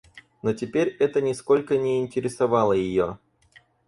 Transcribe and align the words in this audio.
Но 0.41 0.51
теперь 0.55 0.97
это 0.99 1.21
нисколько 1.21 1.77
не 1.77 2.01
интересовало 2.01 2.73
ее. 2.73 3.19